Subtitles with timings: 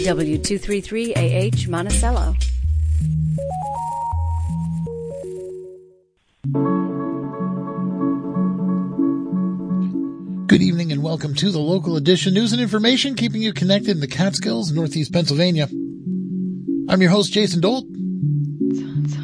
[0.00, 2.34] W233AH Monticello.
[10.46, 14.00] Good evening and welcome to the local edition news and information keeping you connected in
[14.00, 15.68] the Catskills, Northeast Pennsylvania.
[16.88, 17.82] I'm your host, Jason Dole.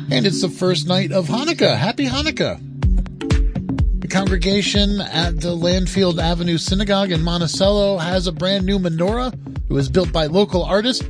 [0.09, 1.77] And it's the first night of Hanukkah.
[1.77, 2.61] Happy Hanukkah.
[4.01, 9.56] The congregation at the Landfield Avenue Synagogue in Monticello has a brand new menorah.
[9.69, 11.03] It was built by local artist.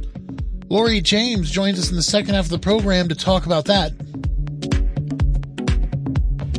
[0.68, 3.92] Lori James joins us in the second half of the program to talk about that.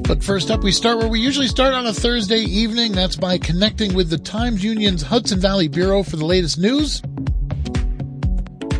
[0.07, 2.93] But first up, we start where we usually start on a Thursday evening.
[2.93, 7.01] That's by connecting with the Times Union's Hudson Valley Bureau for the latest news.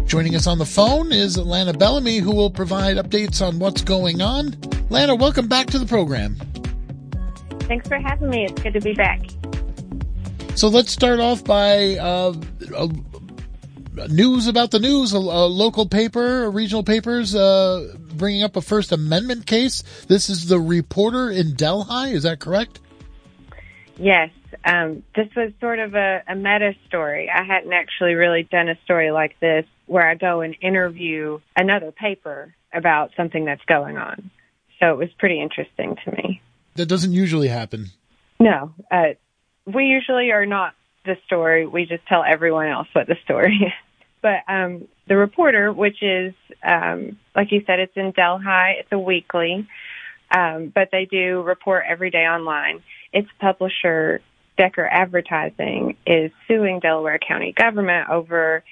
[0.06, 4.22] Joining us on the phone is Lana Bellamy, who will provide updates on what's going
[4.22, 4.56] on.
[4.90, 6.38] Lana, welcome back to the program.
[7.62, 8.46] Thanks for having me.
[8.46, 9.20] It's good to be back.
[10.58, 12.34] So let's start off by uh,
[12.76, 12.88] uh,
[14.10, 15.14] news about the news.
[15.14, 19.84] A, a local paper, a regional papers, uh, bringing up a First Amendment case.
[20.08, 22.14] This is the reporter in Delhi.
[22.14, 22.80] Is that correct?
[23.98, 24.32] Yes.
[24.66, 27.30] Um, this was sort of a, a meta story.
[27.30, 31.92] I hadn't actually really done a story like this where I go and interview another
[31.92, 34.32] paper about something that's going on.
[34.80, 36.42] So it was pretty interesting to me.
[36.78, 37.92] That doesn't usually happen.
[38.40, 39.14] No, uh,
[39.68, 40.74] we usually are not
[41.06, 41.68] the story.
[41.68, 43.74] We just tell everyone else what the story is.
[44.22, 48.78] But um, the reporter, which is, um, like you said, it's in Delhi.
[48.80, 49.68] It's a weekly,
[50.36, 52.82] um, but they do report every day online.
[53.14, 54.22] Its publisher,
[54.58, 58.64] Decker Advertising, is suing Delaware County government over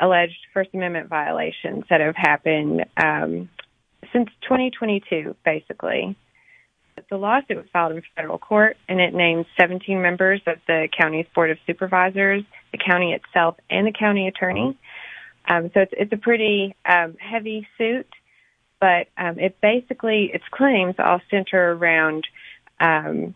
[0.00, 3.48] alleged First Amendment violations that have happened um,
[4.12, 6.16] since 2022, basically.
[7.10, 11.26] The lawsuit was filed in federal court and it names 17 members of the county's
[11.34, 14.78] board of supervisors, the county itself, and the county attorney.
[15.48, 18.08] Um, so it's, it's a pretty um, heavy suit,
[18.80, 22.26] but um, it basically its claims all center around
[22.80, 23.34] um,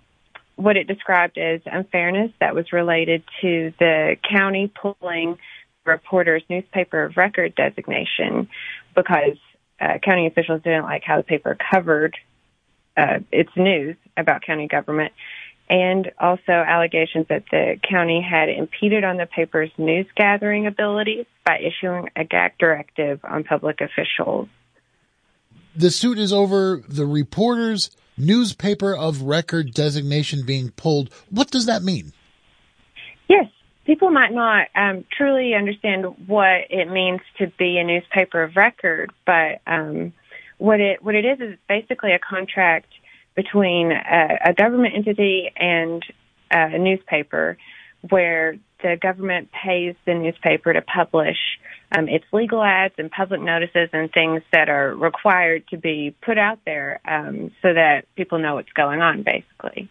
[0.56, 5.38] what it described as unfairness that was related to the county pulling
[5.84, 8.48] the reporter's newspaper of record designation
[8.96, 9.36] because
[9.80, 12.16] uh, county officials didn't like how the paper covered
[12.98, 15.12] uh, its news about county government,
[15.70, 21.58] and also allegations that the county had impeded on the paper's news gathering abilities by
[21.60, 24.48] issuing a gag directive on public officials.
[25.76, 31.12] The suit is over the reporter's newspaper of record designation being pulled.
[31.30, 32.12] What does that mean?
[33.28, 33.46] Yes,
[33.84, 39.12] people might not um, truly understand what it means to be a newspaper of record,
[39.24, 40.12] but um,
[40.58, 42.88] what it what it is is basically a contract
[43.34, 46.02] between a, a government entity and
[46.50, 47.56] a newspaper,
[48.08, 51.36] where the government pays the newspaper to publish
[51.96, 56.38] um, its legal ads and public notices and things that are required to be put
[56.38, 59.22] out there um, so that people know what's going on.
[59.22, 59.88] Basically,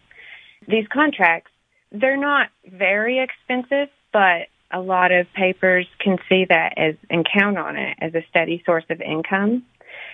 [0.66, 1.50] these contracts
[1.90, 7.56] they're not very expensive, but a lot of papers can see that as and count
[7.56, 9.64] on it as a steady source of income.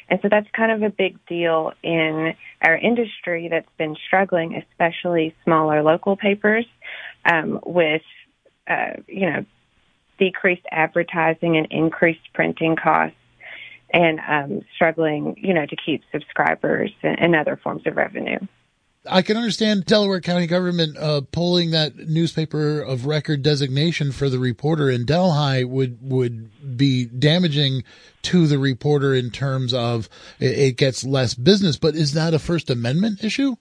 [0.08, 5.34] And so that's kind of a big deal in our industry that's been struggling, especially
[5.44, 6.66] smaller local papers,
[7.24, 8.02] um, with,
[8.68, 9.44] uh, you know,
[10.18, 13.16] decreased advertising and increased printing costs
[13.92, 18.38] and um, struggling, you know, to keep subscribers and, and other forms of revenue.
[19.06, 24.38] I can understand Delaware County government uh, pulling that newspaper of record designation for the
[24.38, 27.84] reporter in Delhi would would be damaging
[28.22, 30.08] to the reporter in terms of
[30.40, 31.76] it, it gets less business.
[31.76, 33.56] But is that a First Amendment issue?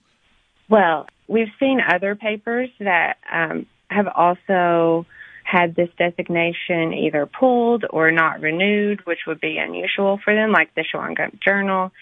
[0.70, 5.06] Well, we've seen other papers that um, have also
[5.44, 10.74] had this designation either pulled or not renewed, which would be unusual for them, like
[10.74, 11.92] the Shawangunk Journal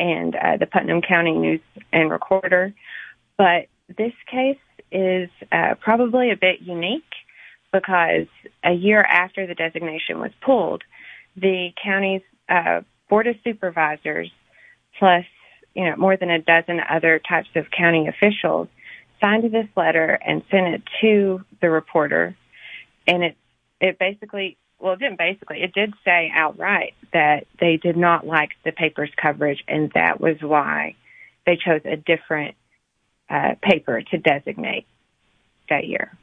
[0.00, 1.60] and uh, the Putnam County News
[1.92, 2.72] and Recorder.
[3.36, 4.58] But this case
[4.90, 7.04] is uh, probably a bit unique
[7.70, 8.26] because
[8.64, 10.82] a year after the designation was pulled,
[11.36, 14.30] the county's uh, board of supervisors,
[14.98, 15.24] plus
[15.74, 18.68] you know more than a dozen other types of county officials,
[19.20, 22.34] signed this letter and sent it to the reporter,
[23.06, 23.36] and it
[23.80, 25.62] it basically well, it didn't basically.
[25.62, 30.36] It did say outright that they did not like the paper's coverage, and that was
[30.40, 30.96] why
[31.46, 32.56] they chose a different
[33.28, 34.86] uh, paper to designate
[35.68, 36.16] that year.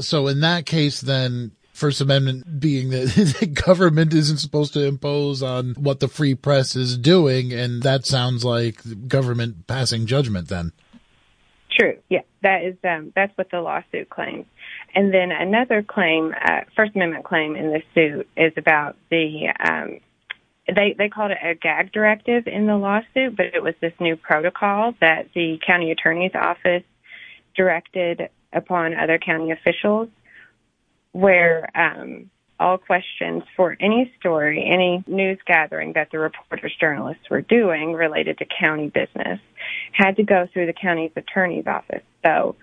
[0.00, 5.42] So, in that case, then First Amendment being that the government isn't supposed to impose
[5.42, 10.48] on what the free press is doing, and that sounds like government passing judgment.
[10.48, 10.72] Then,
[11.70, 14.46] true, yeah, that is um, that's what the lawsuit claims.
[14.94, 20.00] And then another claim, uh, First Amendment claim in this suit is about the, um,
[20.74, 24.16] they, they called it a gag directive in the lawsuit, but it was this new
[24.16, 26.82] protocol that the county attorney's office
[27.54, 30.08] directed upon other county officials
[31.12, 37.42] where, um, all questions for any story, any news gathering that the reporters, journalists were
[37.42, 39.38] doing related to county business
[39.92, 42.02] had to go through the county's attorney's office.
[42.24, 42.56] So,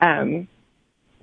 [0.00, 0.46] um,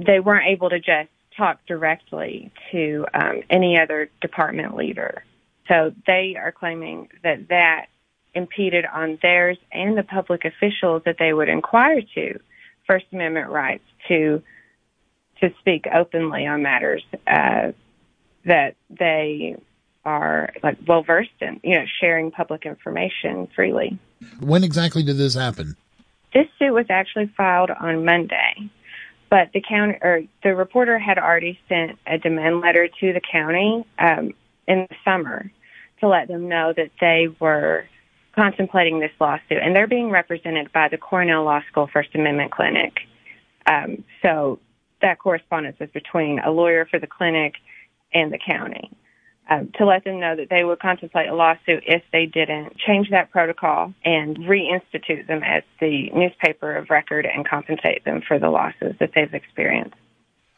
[0.06, 5.24] they weren't able to just talk directly to um, any other department leader.
[5.68, 7.86] So they are claiming that that
[8.34, 12.40] impeded on theirs and the public officials that they would inquire to
[12.88, 14.42] First Amendment rights to
[15.42, 17.72] to speak openly on matters uh,
[18.46, 19.56] that they
[20.06, 23.98] are like well versed in, you know, sharing public information freely.
[24.40, 25.76] When exactly did this happen?
[26.34, 28.70] This suit was actually filed on Monday,
[29.32, 33.88] but the county or the reporter had already sent a demand letter to the county
[33.98, 34.34] um,
[34.68, 35.50] in the summer
[36.02, 37.86] to let them know that they were
[38.36, 42.94] contemplating this lawsuit, and they're being represented by the Cornell Law School First Amendment Clinic.
[43.66, 44.60] Um, so
[45.02, 47.56] that correspondence was between a lawyer for the clinic
[48.14, 48.92] and the county
[49.52, 53.10] um, to let them know that they would contemplate a lawsuit if they didn't change
[53.10, 58.50] that protocol and reinstitute them as the newspaper of record and compensate them for the
[58.50, 59.96] losses that they've experienced.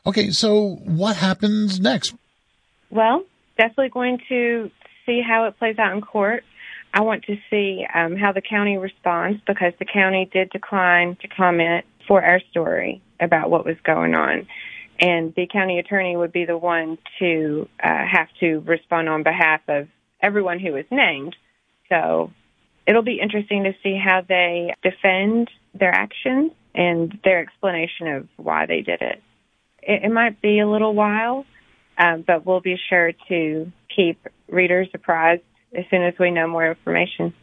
[0.05, 2.13] Okay, so what happens next?
[2.91, 3.23] Well,
[3.57, 4.69] definitely going to
[5.05, 6.43] see how it plays out in court.
[6.93, 11.27] I want to see um, how the county responds because the county did decline to
[11.27, 14.45] comment for our story about what was going on
[14.99, 19.61] and the county attorney would be the one to uh, have to respond on behalf
[19.67, 19.87] of
[20.21, 21.35] everyone who is named.
[21.89, 22.31] So
[22.87, 28.65] it'll be interesting to see how they defend their actions and their explanation of why
[28.65, 29.21] they did it.
[29.81, 31.45] It, it might be a little while,
[31.97, 35.43] um, but we'll be sure to keep readers apprised
[35.75, 37.33] as soon as we know more information.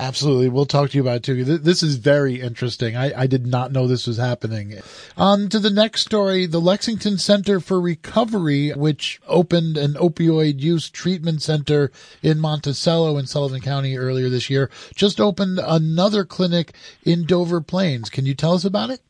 [0.00, 0.48] Absolutely.
[0.48, 1.44] We'll talk to you about it too.
[1.44, 2.96] This is very interesting.
[2.96, 4.74] I, I, did not know this was happening.
[5.16, 6.46] On to the next story.
[6.46, 11.92] The Lexington Center for Recovery, which opened an opioid use treatment center
[12.24, 16.74] in Monticello in Sullivan County earlier this year, just opened another clinic
[17.04, 18.10] in Dover Plains.
[18.10, 19.00] Can you tell us about it?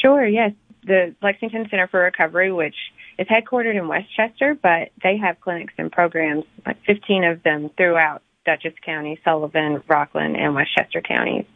[0.00, 0.26] Sure.
[0.26, 0.52] Yes.
[0.86, 2.76] The Lexington Center for Recovery, which
[3.18, 8.22] is headquartered in Westchester, but they have clinics and programs, like 15 of them throughout
[8.44, 11.46] Dutchess County, Sullivan, Rockland, and Westchester counties.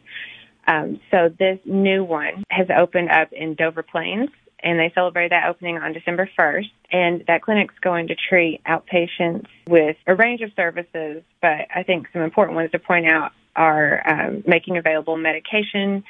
[0.67, 4.29] Um, so this new one has opened up in Dover Plains,
[4.61, 6.69] and they celebrate that opening on December 1st.
[6.91, 12.07] And that clinic's going to treat outpatients with a range of services, but I think
[12.13, 16.03] some important ones to point out are um, making available medication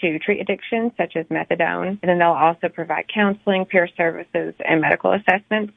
[0.00, 1.98] to treat addiction, such as methadone.
[2.02, 5.72] And then they'll also provide counseling, peer services, and medical assessments,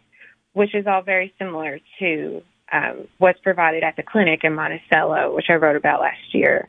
[0.53, 2.41] which is all very similar to
[2.71, 3.07] um,
[3.43, 6.67] provided at the clinic in Monticello, which I wrote about last year.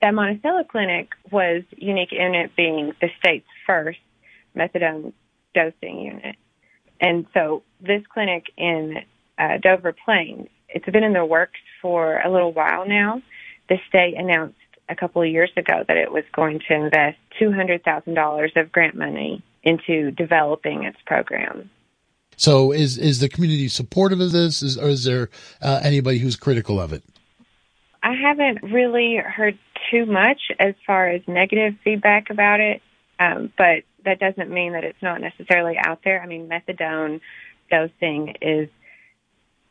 [0.00, 3.98] That Monticello clinic was unique in it being the state's first
[4.56, 5.12] methadone
[5.54, 6.36] dosing unit.
[7.00, 8.98] And so this clinic in
[9.38, 13.22] uh, Dover Plains, it's been in the works for a little while now.
[13.68, 14.56] The state announced
[14.88, 19.42] a couple of years ago that it was going to invest $200,000 of grant money
[19.62, 21.70] into developing its program.
[22.36, 25.28] So is is the community supportive of this, is, or is there
[25.60, 27.02] uh, anybody who's critical of it?
[28.02, 29.58] I haven't really heard
[29.90, 32.80] too much as far as negative feedback about it,
[33.18, 36.22] um, but that doesn't mean that it's not necessarily out there.
[36.22, 37.20] I mean, methadone
[37.70, 38.68] dosing is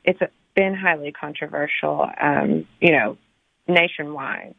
[0.03, 0.19] it's
[0.55, 3.17] been highly controversial, um, you know,
[3.67, 4.55] nationwide.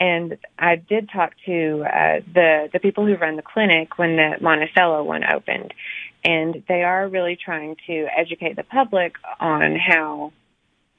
[0.00, 4.36] And I did talk to uh, the the people who run the clinic when the
[4.40, 5.72] Monticello one opened,
[6.24, 10.32] and they are really trying to educate the public on how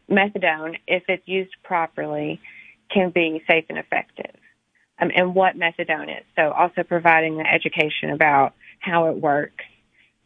[0.10, 2.39] methadone, if it's used properly,
[2.94, 4.36] can be safe and effective,
[5.00, 6.24] um, and what methadone is.
[6.36, 9.65] So also providing the education about how it works.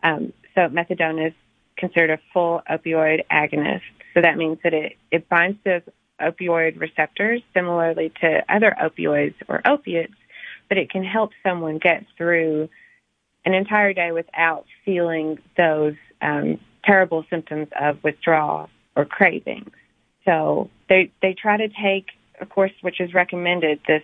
[0.03, 1.33] Um, so methadone is
[1.77, 3.81] considered a full opioid agonist.
[4.13, 5.81] So that means that it, it binds to
[6.19, 10.15] opioid receptors similarly to other opioids or opiates,
[10.67, 12.67] but it can help someone get through
[13.49, 19.71] an entire day without feeling those um, terrible symptoms of withdrawal or cravings.
[20.25, 22.05] So they they try to take,
[22.39, 24.03] of course, which is recommended, this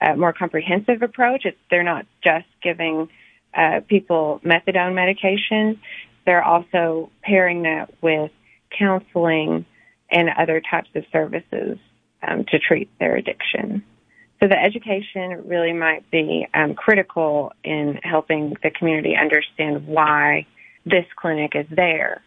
[0.00, 1.42] uh, more comprehensive approach.
[1.44, 3.08] It's they're not just giving
[3.52, 5.80] uh, people methadone medication;
[6.24, 8.30] they're also pairing that with
[8.78, 9.66] counseling
[10.10, 11.78] and other types of services
[12.22, 13.84] um, to treat their addiction.
[14.44, 20.46] So the education really might be um, critical in helping the community understand why
[20.84, 22.20] this clinic is there.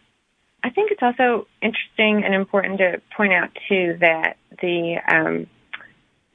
[0.64, 5.46] I think it's also interesting and important to point out too that the um,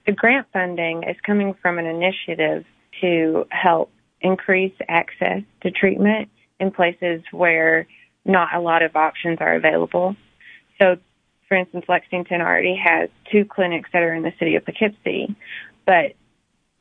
[0.06, 2.64] the grant funding is coming from an initiative
[3.02, 6.30] to help increase access to treatment
[6.62, 7.88] in places where
[8.24, 10.16] not a lot of options are available.
[10.80, 10.96] So,
[11.50, 15.36] for instance, Lexington already has two clinics that are in the city of Poughkeepsie,
[15.86, 16.14] but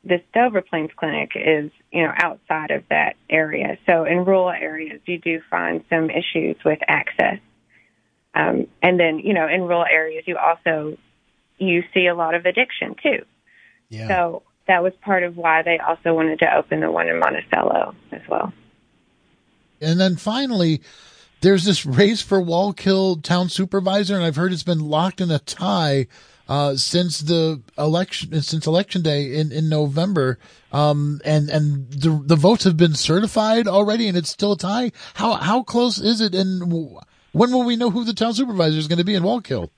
[0.03, 3.77] this Dover Plains clinic is, you know, outside of that area.
[3.85, 7.39] So in rural areas, you do find some issues with access.
[8.35, 10.97] Um, and then, you know, in rural areas, you also,
[11.57, 13.23] you see a lot of addiction too.
[13.89, 14.07] Yeah.
[14.07, 17.95] So that was part of why they also wanted to open the one in Monticello
[18.11, 18.51] as well.
[19.79, 20.81] And then finally,
[21.41, 25.39] there's this race for Wallkill town supervisor, and I've heard it's been locked in a
[25.39, 26.07] tie
[26.47, 30.37] uh, since the election since election day in in November.
[30.71, 34.91] Um, and and the the votes have been certified already, and it's still a tie.
[35.13, 36.33] How how close is it?
[36.35, 36.97] And
[37.31, 39.69] when will we know who the town supervisor is going to be in Wallkill?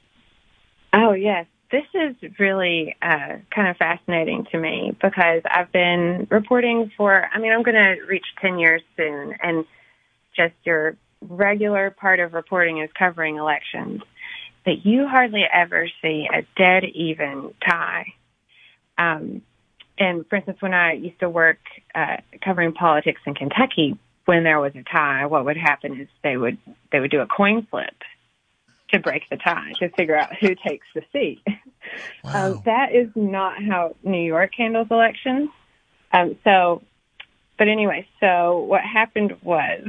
[0.93, 6.91] Oh yes, this is really uh, kind of fascinating to me because I've been reporting
[6.95, 7.29] for.
[7.33, 9.65] I mean, I'm going to reach ten years soon, and
[10.35, 14.01] just your regular part of reporting is covering elections
[14.65, 18.13] that you hardly ever see a dead even tie.
[18.97, 19.41] Um,
[19.97, 21.59] and for instance, when I used to work
[21.93, 26.35] uh, covering politics in Kentucky, when there was a tie, what would happen is they
[26.35, 26.57] would
[26.91, 27.93] they would do a coin flip
[28.91, 31.41] to break the tie to figure out who takes the seat.
[32.23, 32.53] Wow.
[32.53, 35.49] Um, that is not how New York handles elections.
[36.11, 36.81] Um, so,
[37.59, 39.87] but anyway, so what happened was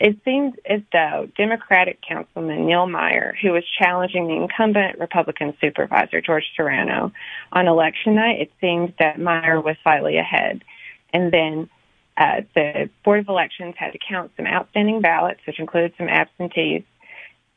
[0.00, 6.20] it seemed as though Democratic Councilman Neil Meyer, who was challenging the incumbent Republican supervisor,
[6.20, 7.12] George Serrano,
[7.52, 10.64] on election night, it seemed that Meyer was slightly ahead.
[11.12, 11.70] And then
[12.16, 16.82] uh, the Board of Elections had to count some outstanding ballots, which included some absentees,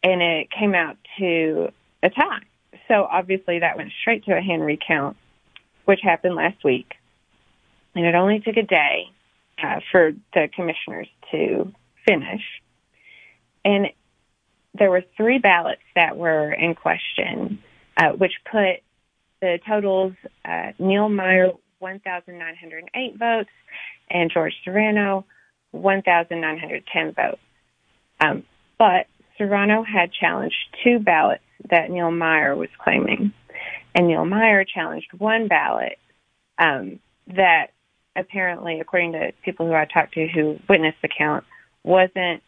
[0.04, 1.70] and it came out to
[2.04, 2.42] a tie.
[2.88, 5.18] So obviously that went straight to a hand recount,
[5.86, 6.94] which happened last week.
[7.96, 9.10] And it only took a day
[9.62, 11.74] uh, for the commissioners to
[12.08, 12.42] finish.
[13.66, 13.88] And
[14.74, 17.60] there were three ballots that were in question,
[17.98, 18.82] uh, which put
[19.42, 20.14] the totals
[20.46, 23.50] uh, Neil Meyer 1,908 votes
[24.10, 25.26] and George Serrano
[25.72, 27.42] 1,910 votes.
[28.20, 28.44] Um,
[28.80, 33.34] but Serrano had challenged two ballots that Neil Meyer was claiming,
[33.94, 36.00] and Neil Meyer challenged one ballot
[36.58, 37.68] um, that
[38.16, 41.44] apparently, according to people who I talked to who witnessed the count,
[41.88, 42.44] wasn't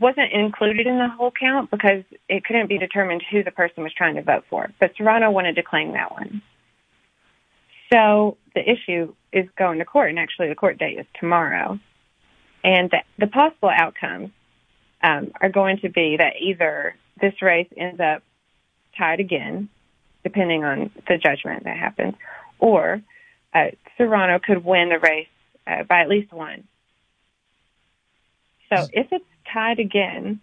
[0.00, 3.92] wasn't included in the whole count because it couldn't be determined who the person was
[3.92, 4.70] trying to vote for.
[4.78, 6.42] But Serrano wanted to claim that one.
[7.92, 11.78] So the issue is going to court, and actually the court date is tomorrow.
[12.62, 14.30] And the, the possible outcomes
[15.02, 18.22] um, are going to be that either this race ends up
[18.96, 19.68] tied again,
[20.22, 22.14] depending on the judgment that happens,
[22.60, 23.02] or
[23.52, 23.66] uh,
[23.98, 25.26] Serrano could win the race
[25.66, 26.64] uh, by at least one.
[28.72, 30.40] So if it's tied again,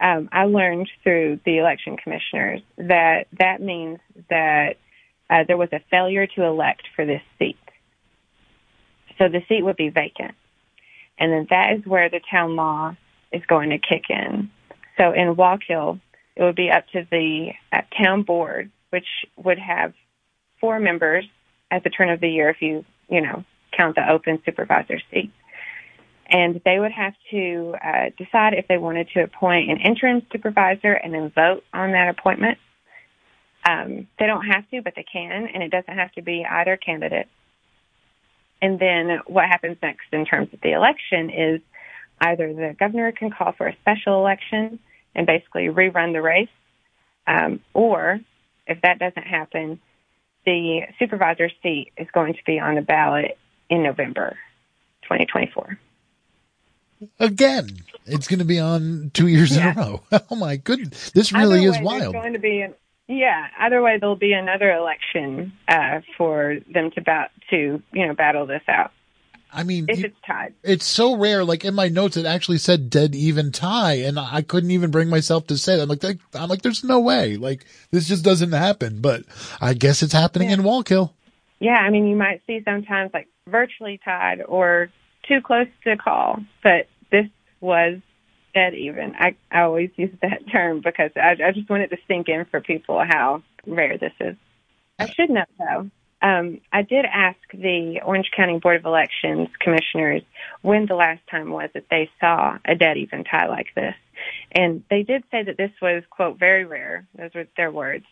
[0.00, 3.98] um, I learned through the election commissioners that that means
[4.28, 4.76] that
[5.30, 7.56] uh, there was a failure to elect for this seat.
[9.18, 10.34] So the seat would be vacant.
[11.18, 12.94] And then that is where the town law
[13.32, 14.50] is going to kick in.
[14.98, 16.00] So in Wallkill,
[16.36, 19.94] it would be up to the uh, town board, which would have
[20.60, 21.24] four members
[21.70, 25.32] at the turn of the year if you, you know, count the open supervisor seat
[26.28, 30.92] and they would have to uh, decide if they wanted to appoint an interim supervisor
[30.92, 32.58] and then vote on that appointment.
[33.68, 36.76] Um, they don't have to, but they can, and it doesn't have to be either
[36.76, 37.28] candidate.
[38.60, 41.60] And then what happens next in terms of the election is
[42.20, 44.78] either the governor can call for a special election
[45.14, 46.48] and basically rerun the race,
[47.26, 48.20] um, or
[48.66, 49.80] if that doesn't happen,
[50.44, 53.36] the supervisor seat is going to be on the ballot
[53.68, 54.36] in November
[55.02, 55.78] 2024
[57.18, 57.68] again.
[58.06, 59.72] It's going to be on two years yeah.
[59.72, 60.02] in a row.
[60.30, 62.14] Oh my goodness, this really either is way, wild.
[62.14, 62.74] Going to be, an,
[63.08, 63.48] yeah.
[63.58, 68.46] Either way, there'll be another election uh, for them to bat to you know battle
[68.46, 68.92] this out.
[69.52, 71.44] I mean, if it's tied, it's so rare.
[71.44, 75.08] Like in my notes, it actually said dead even tie, and I couldn't even bring
[75.08, 75.82] myself to say that.
[75.82, 77.36] I'm like, I'm like, there's no way.
[77.36, 79.00] Like this just doesn't happen.
[79.00, 79.24] But
[79.60, 80.54] I guess it's happening yeah.
[80.56, 81.12] in Wallkill.
[81.58, 84.90] Yeah, I mean, you might see sometimes like virtually tied or
[85.28, 87.26] too close to call, but this
[87.60, 87.98] was
[88.54, 89.14] dead even.
[89.18, 92.60] I, I always use that term because I, I just wanted to sink in for
[92.60, 94.36] people how rare this is.
[94.98, 95.90] I should know though.
[96.22, 100.22] Um, I did ask the Orange County Board of Elections commissioners
[100.62, 103.94] when the last time was that they saw a dead even tie like this.
[104.50, 107.06] And they did say that this was, quote, very rare.
[107.16, 108.06] Those were their words.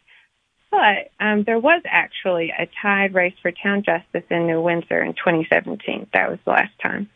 [0.74, 5.12] But um, there was actually a tied race for town justice in New Windsor in
[5.12, 6.08] 2017.
[6.12, 7.08] That was the last time.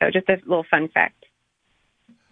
[0.00, 1.24] So just a little fun fact.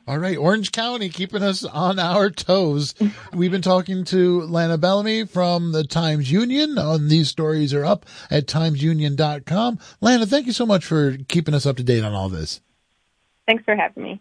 [0.07, 2.95] All right, Orange County keeping us on our toes.
[3.33, 6.77] We've been talking to Lana Bellamy from the Times Union.
[6.77, 9.79] On these stories are up at timesunion.com.
[10.01, 12.61] Lana, thank you so much for keeping us up to date on all this.
[13.47, 14.21] Thanks for having me.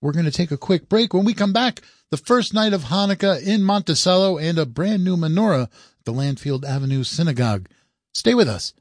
[0.00, 1.14] We're going to take a quick break.
[1.14, 5.16] When we come back, the first night of Hanukkah in Monticello and a brand new
[5.16, 7.68] menorah at the Landfield Avenue Synagogue.
[8.14, 8.74] Stay with us.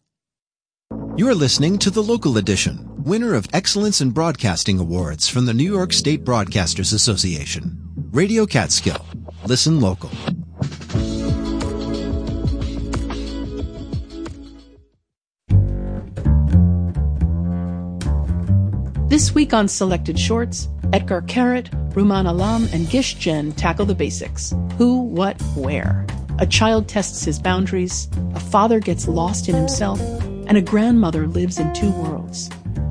[1.18, 5.72] You're listening to the local edition, winner of Excellence in Broadcasting Awards from the New
[5.72, 7.80] York State Broadcasters Association.
[8.12, 9.04] Radio Catskill.
[9.46, 10.12] Listen local.
[19.08, 24.54] This week on Selected Shorts, Etgar Keret, Rumaan Alam, and Gish Jen tackle the basics
[24.78, 26.06] who, what, where.
[26.40, 30.02] A child tests his boundaries, a father gets lost in himself,
[30.48, 32.50] and a grandmother lives in two worlds.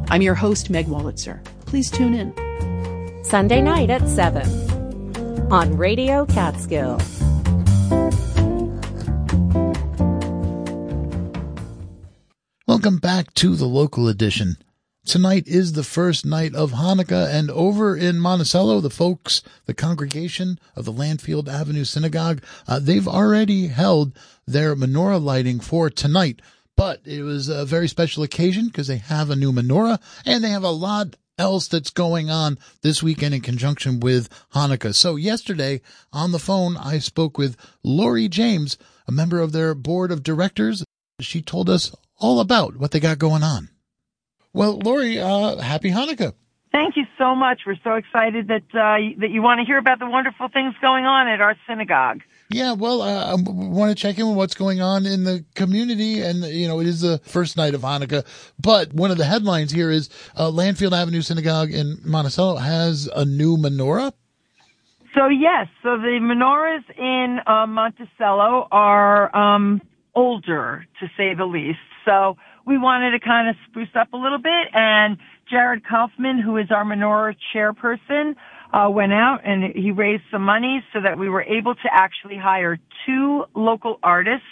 [0.08, 1.44] I'm your host, Meg Wolitzer.
[1.66, 2.32] Please tune in.
[3.24, 6.98] Sunday night at 7 on Radio Catskill.
[12.66, 14.56] Welcome back to the local edition.
[15.06, 20.58] Tonight is the first night of Hanukkah, and over in Monticello, the folks, the congregation
[20.74, 26.40] of the Landfield Avenue Synagogue, uh, they've already held their menorah lighting for tonight.
[26.74, 30.48] But it was a very special occasion because they have a new menorah and they
[30.48, 34.94] have a lot else that's going on this weekend in conjunction with Hanukkah.
[34.94, 35.82] So yesterday
[36.14, 40.82] on the phone, I spoke with Lori James, a member of their board of directors.
[41.20, 43.68] She told us all about what they got going on.
[44.54, 46.32] Well, Lori, uh, happy Hanukkah.
[46.70, 47.62] Thank you so much.
[47.66, 51.04] We're so excited that uh, that you want to hear about the wonderful things going
[51.04, 52.22] on at our synagogue.
[52.50, 56.20] Yeah, well, uh, I want to check in with what's going on in the community,
[56.20, 58.24] and you know, it is the first night of Hanukkah.
[58.58, 63.24] But one of the headlines here is uh, Landfield Avenue Synagogue in Monticello has a
[63.24, 64.12] new menorah.
[65.14, 69.80] So yes, so the menorahs in uh, Monticello are um,
[70.14, 71.78] older, to say the least.
[72.04, 74.68] So we wanted to kind of spruce up a little bit.
[74.72, 75.18] And
[75.50, 78.34] Jared Kaufman, who is our menorah chairperson,
[78.72, 82.36] uh, went out and he raised some money so that we were able to actually
[82.36, 84.46] hire two local artists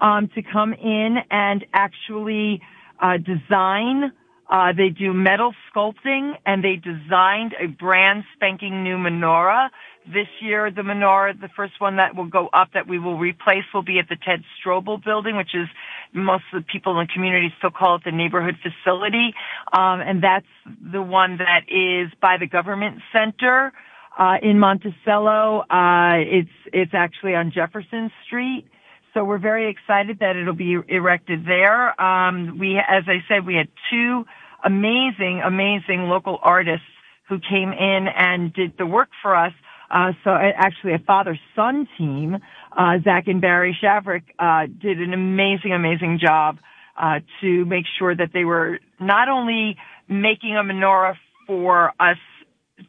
[0.00, 2.60] um, to come in and actually
[3.00, 4.12] uh, design.
[4.48, 9.68] Uh, they do metal sculpting and they designed a brand spanking new menorah
[10.12, 13.64] this year, the menorah, the first one that will go up that we will replace
[13.72, 15.68] will be at the Ted Strobel building, which is
[16.12, 19.34] most of the people in the community still call it the neighborhood facility.
[19.72, 23.72] Um, and that's the one that is by the government center,
[24.18, 25.60] uh, in Monticello.
[25.70, 28.66] Uh, it's, it's actually on Jefferson Street.
[29.14, 32.00] So we're very excited that it'll be erected there.
[32.00, 34.24] Um, we, as I said, we had two
[34.64, 36.86] amazing, amazing local artists
[37.28, 39.52] who came in and did the work for us.
[39.90, 42.36] Uh, so actually a father-son team,
[42.76, 46.58] uh, Zach and Barry Shavrick, uh, did an amazing, amazing job,
[46.96, 49.76] uh, to make sure that they were not only
[50.08, 51.14] making a menorah
[51.46, 52.18] for us,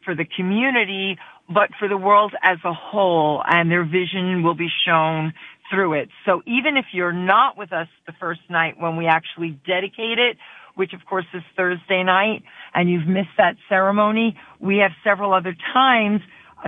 [0.04, 1.16] for the community,
[1.52, 5.32] but for the world as a whole, and their vision will be shown
[5.70, 6.08] through it.
[6.26, 10.36] So even if you're not with us the first night when we actually dedicate it,
[10.74, 12.42] which of course is Thursday night,
[12.74, 16.20] and you've missed that ceremony, we have several other times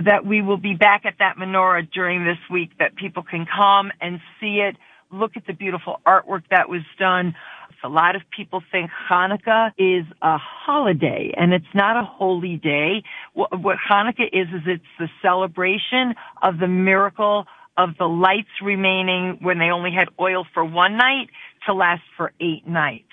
[0.03, 3.91] that we will be back at that menorah during this week that people can come
[4.01, 4.75] and see it,
[5.11, 7.35] look at the beautiful artwork that was done.
[7.83, 13.03] A lot of people think Hanukkah is a holiday and it's not a holy day.
[13.33, 17.45] What, Hanukkah is, is it's the celebration of the miracle
[17.77, 21.29] of the lights remaining when they only had oil for one night
[21.67, 23.03] to last for eight nights.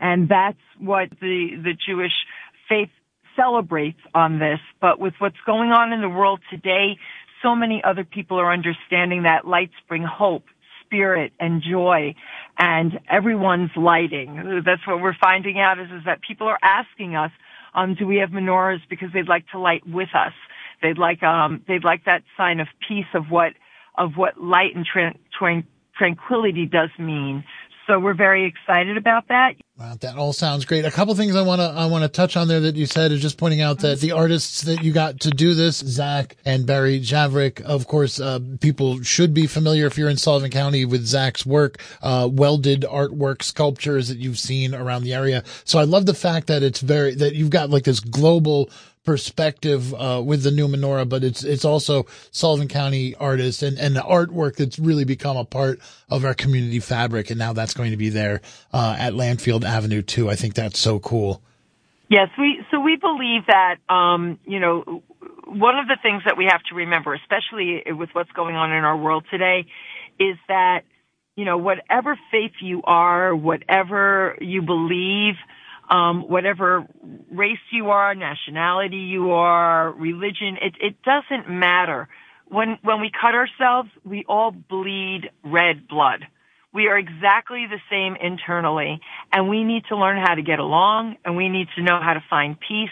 [0.00, 2.12] And that's what the, the Jewish
[2.68, 2.90] faith
[3.36, 6.98] celebrates on this, but with what's going on in the world today,
[7.42, 10.44] so many other people are understanding that lights bring hope,
[10.84, 12.14] spirit, and joy,
[12.58, 14.62] and everyone's lighting.
[14.64, 17.30] That's what we're finding out is, is that people are asking us,
[17.74, 20.32] um, do we have menorahs because they'd like to light with us.
[20.82, 23.52] They'd like, um, they'd like that sign of peace of what,
[23.96, 25.62] of what light and tra- tra-
[25.96, 27.44] tranquility does mean.
[27.90, 29.54] So we're very excited about that.
[29.76, 30.84] Wow, that all sounds great.
[30.84, 33.10] A couple things I want to I want to touch on there that you said
[33.10, 36.66] is just pointing out that the artists that you got to do this, Zach and
[36.66, 41.04] Barry Javrick, of course, uh, people should be familiar if you're in Sullivan County with
[41.04, 45.42] Zach's work, uh, welded artwork, sculptures that you've seen around the area.
[45.64, 48.70] So I love the fact that it's very that you've got like this global
[49.04, 53.96] perspective uh, with the new menorah, but it's it's also Sullivan County artists and and
[53.96, 57.90] the artwork that's really become a part of our community fabric, and now that's going
[57.90, 58.40] to be there
[58.72, 60.28] uh, at Landfield Avenue too.
[60.28, 61.42] I think that's so cool.
[62.08, 65.02] Yes, we so we believe that um, you know
[65.46, 68.84] one of the things that we have to remember, especially with what's going on in
[68.84, 69.66] our world today,
[70.18, 70.82] is that
[71.36, 75.34] you know whatever faith you are, whatever you believe
[75.90, 76.86] um, whatever
[77.30, 82.08] race you are, nationality you are, religion, it, it doesn't matter.
[82.46, 86.26] When, when we cut ourselves, we all bleed red blood.
[86.72, 89.00] We are exactly the same internally
[89.32, 92.14] and we need to learn how to get along and we need to know how
[92.14, 92.90] to find peace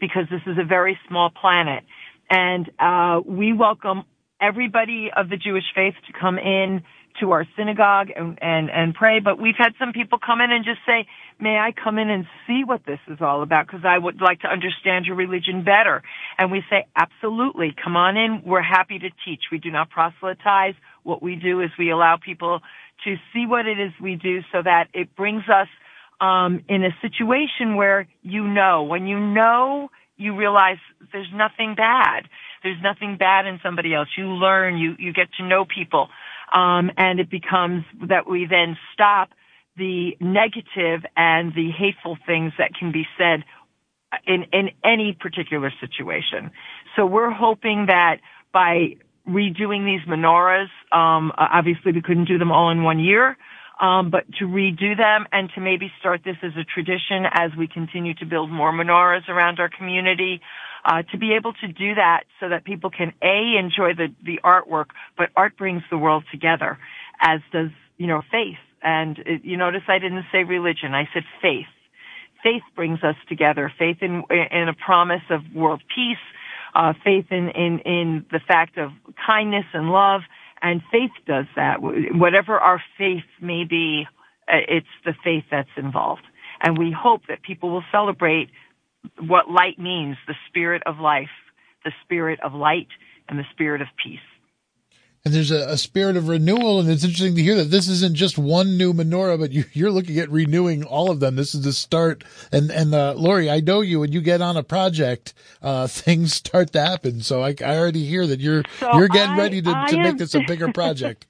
[0.00, 1.84] because this is a very small planet.
[2.30, 4.04] And, uh, we welcome
[4.40, 6.82] everybody of the Jewish faith to come in
[7.20, 9.20] to our synagogue and, and, and pray.
[9.20, 11.06] But we've had some people come in and just say,
[11.40, 13.68] may I come in and see what this is all about?
[13.68, 16.02] Cause I would like to understand your religion better.
[16.38, 18.42] And we say, absolutely, come on in.
[18.44, 19.42] We're happy to teach.
[19.52, 20.74] We do not proselytize.
[21.02, 22.60] What we do is we allow people
[23.04, 25.68] to see what it is we do so that it brings us
[26.20, 30.78] um, in a situation where you know, when you know, you realize
[31.12, 32.24] there's nothing bad.
[32.62, 34.08] There's nothing bad in somebody else.
[34.16, 36.08] You learn, you, you get to know people.
[36.52, 39.30] Um, and it becomes that we then stop
[39.76, 43.44] the negative and the hateful things that can be said
[44.26, 46.50] in, in any particular situation.
[46.96, 48.16] So we're hoping that
[48.52, 48.96] by
[49.28, 53.36] redoing these menorahs, um, obviously we couldn't do them all in one year,
[53.80, 57.68] um, but to redo them and to maybe start this as a tradition as we
[57.68, 60.40] continue to build more menorahs around our community,
[60.84, 64.40] uh, to be able to do that so that people can a enjoy the the
[64.44, 64.86] artwork,
[65.16, 66.78] but art brings the world together,
[67.20, 68.58] as does you know faith.
[68.82, 71.66] And it, you notice I didn't say religion; I said faith.
[72.42, 73.72] Faith brings us together.
[73.78, 76.16] Faith in in a promise of world peace.
[76.74, 78.90] Uh, faith in, in in the fact of
[79.26, 80.22] kindness and love,
[80.62, 81.78] and faith does that.
[81.80, 84.06] Whatever our faith may be,
[84.48, 86.22] uh, it's the faith that's involved.
[86.62, 88.50] And we hope that people will celebrate
[89.20, 91.30] what light means, the spirit of life,
[91.84, 92.88] the spirit of light,
[93.28, 94.18] and the spirit of peace.
[95.28, 98.14] And there's a, a, spirit of renewal, and it's interesting to hear that this isn't
[98.14, 101.36] just one new menorah, but you, are looking at renewing all of them.
[101.36, 102.24] This is the start.
[102.50, 104.00] And and uh, Lori, I know you.
[104.00, 107.20] When you get on a project, uh, things start to happen.
[107.20, 110.02] So I, I already hear that you're so you're getting I, ready to, to am...
[110.02, 111.26] make this a bigger project.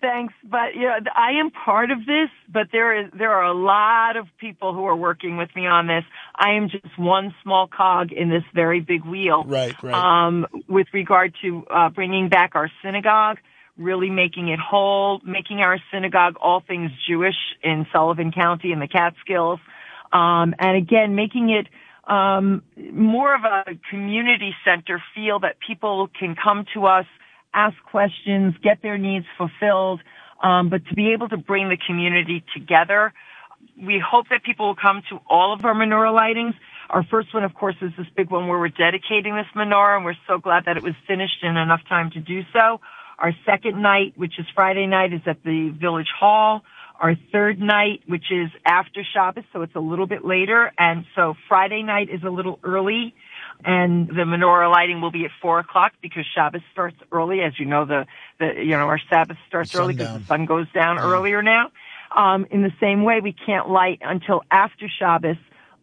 [0.00, 3.54] Thanks, but you know, I am part of this, but there is there are a
[3.54, 6.04] lot of people who are working with me on this.
[6.34, 9.44] I am just one small cog in this very big wheel.
[9.44, 9.94] Right, right.
[9.94, 13.38] Um, with regard to uh, bringing back our synagogue,
[13.76, 18.88] really making it whole, making our synagogue all things Jewish in Sullivan County in the
[18.88, 19.60] Catskills,
[20.12, 21.66] um, and again making it
[22.08, 27.06] um, more of a community center feel that people can come to us
[27.54, 30.00] ask questions, get their needs fulfilled,
[30.42, 33.12] um, but to be able to bring the community together.
[33.76, 36.54] We hope that people will come to all of our menorah lightings.
[36.90, 40.04] Our first one, of course, is this big one where we're dedicating this menorah, and
[40.04, 42.80] we're so glad that it was finished in enough time to do so.
[43.18, 46.62] Our second night, which is Friday night, is at the Village Hall.
[47.00, 51.34] Our third night, which is after Shabbos, so it's a little bit later, and so
[51.48, 53.14] Friday night is a little early
[53.64, 57.40] and the menorah lighting will be at four o'clock because Shabbos starts early.
[57.40, 58.06] As you know, the,
[58.38, 61.04] the you know, our Sabbath starts early because the sun goes down yeah.
[61.04, 61.70] earlier now.
[62.14, 65.36] Um, in the same way, we can't light until after Shabbos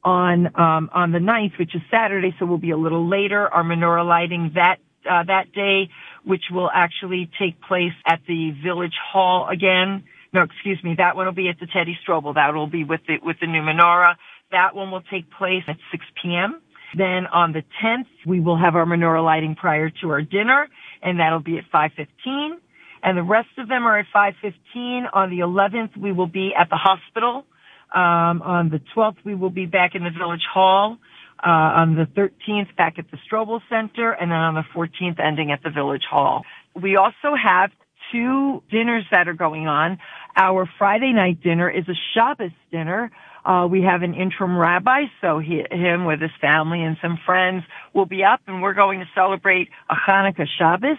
[0.03, 3.47] on, um, on the ninth, which is Saturday, so we'll be a little later.
[3.47, 4.77] Our menorah lighting that,
[5.09, 5.89] uh, that day,
[6.23, 10.03] which will actually take place at the village hall again.
[10.31, 12.35] No, excuse me, that one will be at the Teddy Strobel.
[12.35, 14.15] That will be with the, with the new menorah.
[14.51, 16.61] That one will take place at 6 p.m.
[16.95, 20.67] Then on the 10th, we will have our menorah lighting prior to our dinner,
[21.01, 22.57] and that'll be at 5.15.
[23.01, 25.05] And the rest of them are at 5.15.
[25.13, 27.45] On the 11th, we will be at the hospital.
[27.93, 30.97] Um, on the 12th, we will be back in the village hall.
[31.41, 35.53] Uh, on the 13th, back at the Strobel Center, and then on the 14th, ending
[35.53, 36.43] at the village hall.
[36.75, 37.71] We also have
[38.11, 39.99] two dinners that are going on.
[40.35, 43.11] Our Friday night dinner is a Shabbos dinner
[43.45, 47.63] uh, we have an interim rabbi, so he, him with his family and some friends
[47.93, 50.97] will be up, and we're going to celebrate a Hanukkah Shabbos.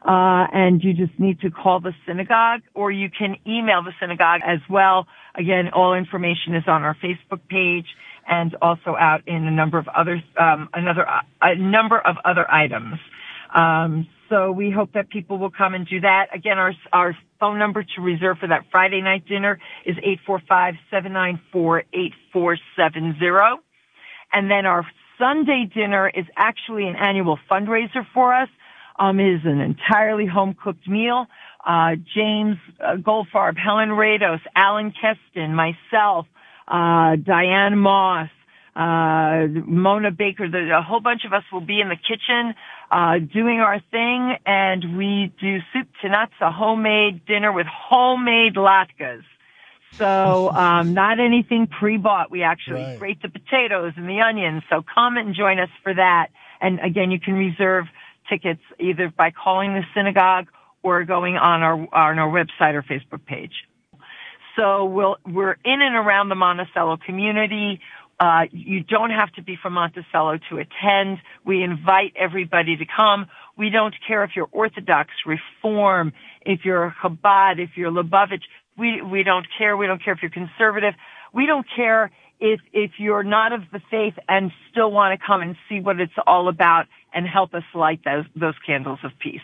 [0.00, 4.40] Uh, and you just need to call the synagogue or you can email the synagogue
[4.46, 5.08] as well.
[5.34, 7.86] Again, all information is on our Facebook page
[8.28, 11.04] and also out in a number of other, um, another,
[11.42, 13.00] a number of other items.
[13.52, 16.26] Um, so we hope that people will come and do that.
[16.34, 19.96] Again, our, our phone number to reserve for that Friday night dinner is
[20.92, 23.56] 845-794-8470.
[24.32, 24.86] And then our
[25.18, 28.48] Sunday dinner is actually an annual fundraiser for us.
[28.98, 31.26] Um, it is an entirely home cooked meal.
[31.66, 36.26] Uh, James uh, Goldfarb, Helen Rados, Alan Keston, myself,
[36.66, 38.28] uh, Diane Moss,
[38.78, 42.54] uh, Mona Baker, the, a whole bunch of us will be in the kitchen,
[42.90, 48.54] uh, doing our thing and we do soup to nuts, a homemade dinner with homemade
[48.54, 49.22] latkes.
[49.92, 52.30] So, um, not anything pre-bought.
[52.30, 52.98] We actually right.
[52.98, 54.62] grate the potatoes and the onions.
[54.70, 56.28] So come and join us for that.
[56.60, 57.86] And again, you can reserve
[58.28, 60.48] tickets either by calling the synagogue
[60.82, 63.52] or going on our, on our website or Facebook page.
[64.56, 67.80] So we'll, we're in and around the Monticello community.
[68.20, 71.18] Uh, you don't have to be from Monticello to attend.
[71.44, 73.26] We invite everybody to come.
[73.56, 78.42] We don't care if you're Orthodox, Reform, if you're Chabad, if you're Lubavitch.
[78.76, 79.76] We, we don't care.
[79.76, 80.94] We don't care if you're conservative.
[81.32, 85.42] We don't care if, if you're not of the faith and still want to come
[85.42, 89.40] and see what it's all about and help us light those, those candles of peace.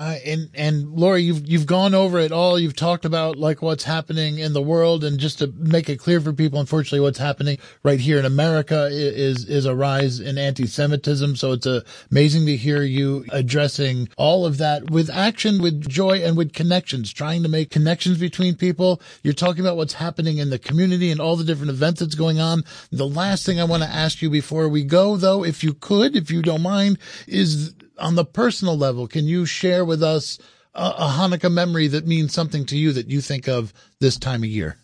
[0.00, 2.58] Uh, and and Lori, you've you've gone over it all.
[2.58, 6.22] You've talked about like what's happening in the world, and just to make it clear
[6.22, 11.36] for people, unfortunately, what's happening right here in America is is a rise in anti-Semitism.
[11.36, 11.66] So it's
[12.10, 17.12] amazing to hear you addressing all of that with action, with joy, and with connections,
[17.12, 19.02] trying to make connections between people.
[19.22, 22.40] You're talking about what's happening in the community and all the different events that's going
[22.40, 22.64] on.
[22.90, 26.16] The last thing I want to ask you before we go, though, if you could,
[26.16, 30.38] if you don't mind, is on the personal level, can you share with us
[30.74, 34.42] a, a Hanukkah memory that means something to you that you think of this time
[34.42, 34.76] of year?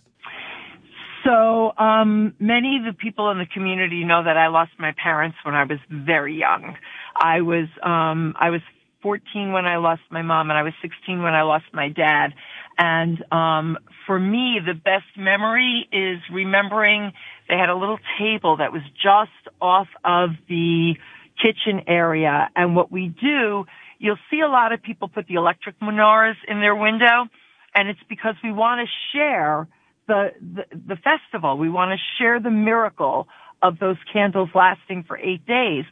[1.24, 5.36] So, um, many of the people in the community know that I lost my parents
[5.42, 6.76] when I was very young.
[7.16, 8.60] I was, um, I was
[9.02, 12.32] 14 when I lost my mom and I was 16 when I lost my dad.
[12.78, 17.12] And, um, for me, the best memory is remembering
[17.48, 20.94] they had a little table that was just off of the
[21.42, 22.50] kitchen area.
[22.56, 23.64] And what we do,
[23.98, 27.26] you'll see a lot of people put the electric menorahs in their window,
[27.74, 29.68] and it's because we want to share
[30.08, 31.58] the, the, the festival.
[31.58, 33.28] We want to share the miracle
[33.62, 35.84] of those candles lasting for eight days.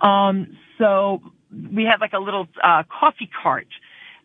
[0.00, 1.22] Um, so
[1.72, 3.68] we had like a little uh, coffee cart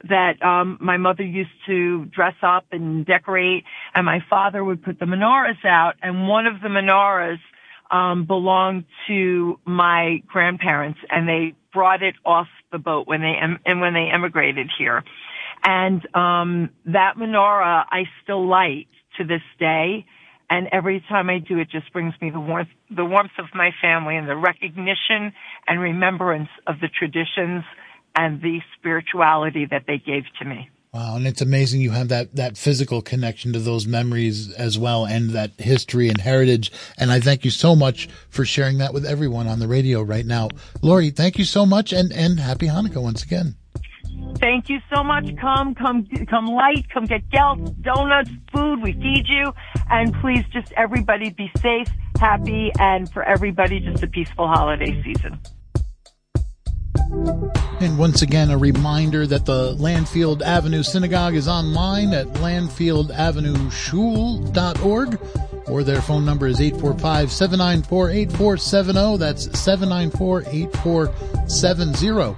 [0.07, 4.97] that um my mother used to dress up and decorate and my father would put
[4.97, 7.39] the menorahs out and one of the menorahs
[7.91, 13.59] um, belonged to my grandparents, and they brought it off the boat when they em-
[13.65, 15.03] and when they emigrated here.
[15.63, 20.05] And um, that menorah I still light to this day.
[20.51, 23.69] And every time I do, it just brings me the warmth, the warmth of my
[23.81, 25.31] family and the recognition
[25.67, 27.63] and remembrance of the traditions
[28.15, 30.69] and the spirituality that they gave to me.
[30.91, 35.05] Wow, and it's amazing you have that that physical connection to those memories as well,
[35.05, 36.71] and that history and heritage.
[36.97, 40.25] And I thank you so much for sharing that with everyone on the radio right
[40.25, 40.49] now,
[40.81, 41.11] Lori.
[41.11, 43.55] Thank you so much, and and happy Hanukkah once again.
[44.39, 45.29] Thank you so much.
[45.37, 46.87] Come, come, come light.
[46.91, 48.81] Come get gelt, donuts, food.
[48.81, 49.53] We feed you,
[49.91, 55.39] and please, just everybody be safe, happy, and for everybody, just a peaceful holiday season.
[57.11, 65.19] And once again, a reminder that the Landfield Avenue Synagogue is online at landfieldavenueshul.org
[65.67, 69.19] or their phone number is 845-794-8470.
[69.19, 72.35] That's 794-8470.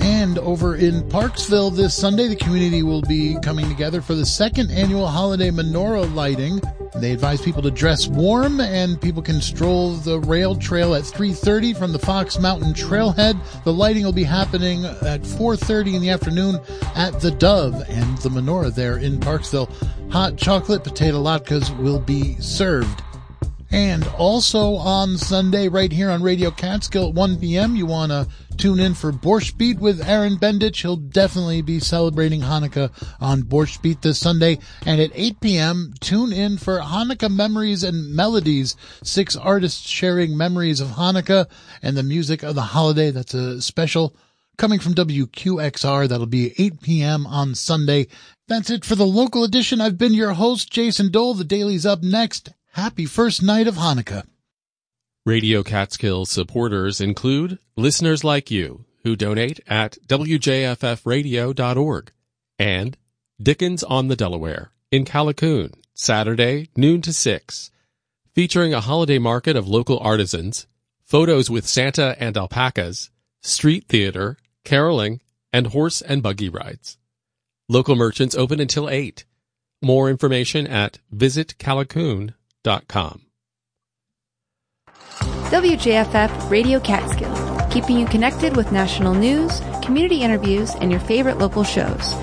[0.00, 4.70] And over in Parksville this Sunday, the community will be coming together for the second
[4.70, 6.60] annual holiday menorah lighting.
[6.94, 11.76] They advise people to dress warm and people can stroll the rail trail at 3.30
[11.76, 13.38] from the Fox Mountain Trailhead.
[13.64, 16.60] The lighting will be happening at 4.30 in the afternoon
[16.94, 19.70] at the Dove and the menorah there in Parksville.
[20.10, 23.02] Hot chocolate potato latkes will be served.
[23.76, 28.26] And also on Sunday, right here on Radio Catskill at 1 p.m., you want to
[28.56, 30.80] tune in for Borscht Beat with Aaron Bendich.
[30.80, 34.60] He'll definitely be celebrating Hanukkah on Borscht Beat this Sunday.
[34.86, 40.80] And at 8 p.m., tune in for Hanukkah Memories and Melodies, six artists sharing memories
[40.80, 41.44] of Hanukkah
[41.82, 43.10] and the music of the holiday.
[43.10, 44.16] That's a special
[44.56, 46.08] coming from WQXR.
[46.08, 47.26] That'll be 8 p.m.
[47.26, 48.06] on Sunday.
[48.48, 49.82] That's it for the local edition.
[49.82, 51.34] I've been your host, Jason Dole.
[51.34, 52.54] The Daily's up next.
[52.76, 54.26] Happy first night of Hanukkah.
[55.24, 62.12] Radio Catskill supporters include listeners like you who donate at wjffradio.org,
[62.58, 62.98] and
[63.42, 67.70] Dickens on the Delaware in Callicoon, Saturday, noon to 6,
[68.34, 70.66] featuring a holiday market of local artisans,
[71.02, 73.08] photos with Santa and alpacas,
[73.40, 76.98] street theater, caroling, and horse and buggy rides.
[77.70, 79.24] Local merchants open until 8.
[79.80, 80.98] More information at
[82.66, 83.22] visitcallicoon.com.
[85.50, 91.62] WJFF Radio Catskill, keeping you connected with national news, community interviews, and your favorite local
[91.62, 92.14] shows.